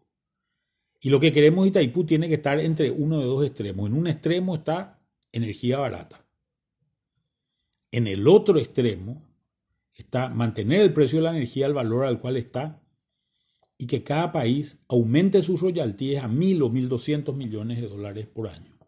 Y 1.00 1.10
lo 1.10 1.18
que 1.18 1.32
queremos 1.32 1.64
de 1.64 1.70
Itaipú 1.70 2.04
tiene 2.04 2.28
que 2.28 2.34
estar 2.34 2.60
entre 2.60 2.92
uno 2.92 3.18
de 3.18 3.24
dos 3.24 3.44
extremos. 3.44 3.88
En 3.88 3.96
un 3.96 4.06
extremo 4.06 4.54
está 4.54 5.04
energía 5.32 5.78
barata. 5.78 6.24
En 7.90 8.06
el 8.06 8.28
otro 8.28 8.60
extremo 8.60 9.27
está 9.98 10.28
mantener 10.28 10.80
el 10.80 10.94
precio 10.94 11.18
de 11.18 11.24
la 11.24 11.36
energía 11.36 11.66
al 11.66 11.74
valor 11.74 12.06
al 12.06 12.20
cual 12.20 12.36
está 12.38 12.80
y 13.76 13.86
que 13.86 14.02
cada 14.02 14.32
país 14.32 14.78
aumente 14.88 15.42
sus 15.42 15.60
royalties 15.60 16.22
a 16.22 16.28
mil 16.28 16.62
o 16.62 16.70
mil 16.70 16.88
doscientos 16.88 17.36
millones 17.36 17.80
de 17.80 17.88
dólares 17.88 18.26
por 18.26 18.48
año. 18.48 18.78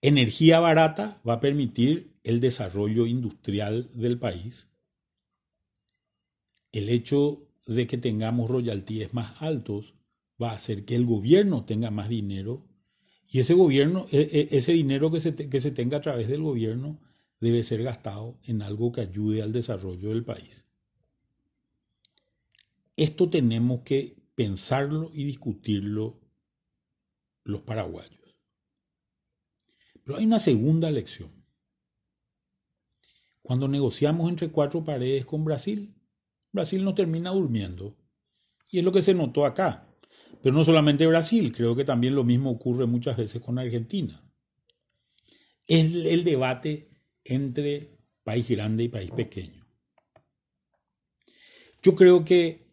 Energía 0.00 0.60
barata 0.60 1.20
va 1.28 1.34
a 1.34 1.40
permitir 1.40 2.16
el 2.22 2.40
desarrollo 2.40 3.04
industrial 3.06 3.90
del 3.94 4.18
país. 4.18 4.68
El 6.70 6.88
hecho 6.88 7.48
de 7.66 7.86
que 7.88 7.98
tengamos 7.98 8.48
royalties 8.48 9.12
más 9.12 9.42
altos 9.42 9.94
va 10.40 10.52
a 10.52 10.54
hacer 10.54 10.84
que 10.84 10.94
el 10.94 11.04
gobierno 11.04 11.64
tenga 11.64 11.90
más 11.90 12.08
dinero 12.08 12.64
y 13.26 13.40
ese 13.40 13.54
gobierno, 13.54 14.06
e, 14.12 14.20
e, 14.20 14.56
ese 14.56 14.72
dinero 14.72 15.10
que 15.10 15.20
se, 15.20 15.34
que 15.34 15.60
se 15.60 15.72
tenga 15.72 15.98
a 15.98 16.00
través 16.00 16.28
del 16.28 16.42
gobierno 16.42 17.00
debe 17.40 17.62
ser 17.62 17.82
gastado 17.82 18.38
en 18.44 18.62
algo 18.62 18.92
que 18.92 19.02
ayude 19.02 19.42
al 19.42 19.52
desarrollo 19.52 20.10
del 20.10 20.24
país. 20.24 20.64
Esto 22.96 23.30
tenemos 23.30 23.82
que 23.82 24.16
pensarlo 24.34 25.10
y 25.14 25.24
discutirlo 25.24 26.20
los 27.44 27.62
paraguayos. 27.62 28.18
Pero 30.04 30.18
hay 30.18 30.26
una 30.26 30.38
segunda 30.38 30.90
lección. 30.90 31.30
Cuando 33.42 33.68
negociamos 33.68 34.28
entre 34.28 34.50
cuatro 34.50 34.84
paredes 34.84 35.24
con 35.24 35.44
Brasil, 35.44 35.94
Brasil 36.52 36.84
no 36.84 36.94
termina 36.94 37.30
durmiendo. 37.30 37.96
Y 38.70 38.78
es 38.78 38.84
lo 38.84 38.92
que 38.92 39.02
se 39.02 39.14
notó 39.14 39.46
acá. 39.46 39.88
Pero 40.42 40.54
no 40.54 40.64
solamente 40.64 41.06
Brasil, 41.06 41.52
creo 41.52 41.74
que 41.74 41.84
también 41.84 42.14
lo 42.14 42.24
mismo 42.24 42.50
ocurre 42.50 42.86
muchas 42.86 43.16
veces 43.16 43.40
con 43.40 43.58
Argentina. 43.58 44.22
Es 45.66 45.92
el 45.94 46.24
debate 46.24 46.87
entre 47.28 47.98
país 48.24 48.48
grande 48.48 48.84
y 48.84 48.88
país 48.88 49.10
pequeño. 49.10 49.64
Yo 51.82 51.94
creo 51.94 52.24
que 52.24 52.72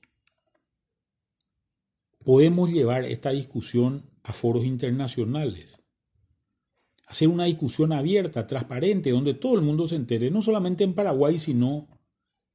podemos 2.24 2.72
llevar 2.72 3.06
esta 3.06 3.30
discusión 3.30 4.10
a 4.24 4.34
foros 4.34 4.65
internacionales, 4.65 5.80
hacer 7.06 7.28
una 7.28 7.46
discusión 7.46 7.94
abierta, 7.94 8.48
transparente, 8.48 9.12
donde 9.12 9.36
todo 9.36 9.56
el 9.56 9.62
mundo 9.62 9.88
se 9.88 9.96
entere, 9.96 10.32
no 10.32 10.41
solamente 10.41 10.84
en 10.84 10.96
Paraguay, 10.96 11.38
sino 11.38 11.88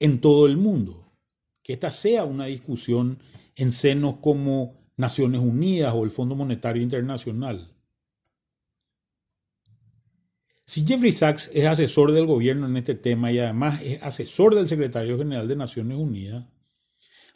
en 0.01 0.21
todo 0.21 0.47
el 0.47 0.57
mundo 0.57 1.13
que 1.63 1.75
esta 1.75 1.91
sea 1.91 2.25
una 2.25 2.47
discusión 2.47 3.19
en 3.55 3.73
senos 3.73 4.17
como 4.17 4.81
Naciones 4.97 5.41
Unidas 5.41 5.95
o 5.95 6.05
el 6.05 6.11
Fondo 6.11 6.35
Monetario 6.35 6.83
Internacional. 6.83 7.75
Si 10.71 10.87
Jeffrey 10.87 11.11
Sachs 11.11 11.51
es 11.53 11.67
asesor 11.67 12.13
del 12.13 12.27
gobierno 12.27 12.67
en 12.67 12.77
este 12.77 12.95
tema 12.95 13.33
y 13.33 13.41
además 13.41 13.83
es 13.83 14.01
asesor 14.05 14.55
del 14.55 14.69
secretario 14.69 15.19
general 15.19 15.49
de 15.49 15.57
Naciones 15.57 15.99
Unidas, 15.99 16.47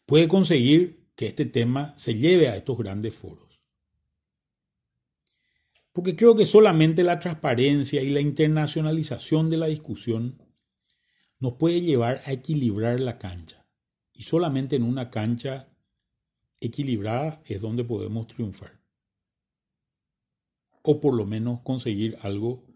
puede 0.07 0.29
conseguir 0.29 1.09
que 1.17 1.27
este 1.27 1.45
tema 1.45 1.95
se 1.97 2.15
lleve 2.15 2.49
a 2.49 2.55
estos 2.55 2.79
grandes 2.79 3.13
foros. 3.13 3.61
Porque 5.93 6.15
creo 6.15 6.37
que 6.37 6.47
solamente 6.47 7.03
la 7.03 7.19
transparencia 7.19 8.03
y 8.03 8.11
la 8.11 8.21
internacionalización 8.21 9.51
de 9.51 9.57
la 9.57 9.67
discusión 9.67 10.41
nos 11.41 11.55
puede 11.55 11.81
llevar 11.81 12.23
a 12.27 12.33
equilibrar 12.33 13.01
la 13.01 13.19
cancha. 13.19 13.67
Y 14.13 14.23
solamente 14.23 14.77
en 14.77 14.85
una 14.85 15.11
cancha 15.11 15.75
equilibrada 16.61 17.43
es 17.47 17.61
donde 17.61 17.83
podemos 17.83 18.29
triunfar. 18.29 18.81
O 20.83 21.01
por 21.01 21.15
lo 21.15 21.27
menos 21.27 21.63
conseguir 21.63 22.17
algo 22.23 22.74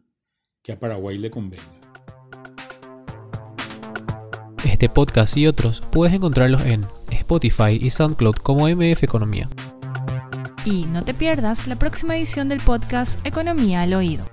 que 0.68 0.74
a 0.74 0.78
Paraguay 0.78 1.16
le 1.16 1.31
convenga. 1.31 1.64
Este 4.66 4.90
podcast 4.90 5.35
y 5.38 5.46
otros 5.46 5.81
puedes 5.90 6.12
encontrarlos 6.12 6.61
en 6.66 6.83
Spotify 7.11 7.78
y 7.81 7.88
SoundCloud 7.88 8.37
como 8.37 8.68
MF 8.68 9.02
Economía. 9.02 9.48
Y 10.66 10.85
no 10.88 11.04
te 11.04 11.14
pierdas 11.14 11.68
la 11.68 11.76
próxima 11.76 12.18
edición 12.18 12.50
del 12.50 12.61
podcast 12.61 13.18
Economía 13.26 13.81
al 13.81 13.94
Oído. 13.94 14.26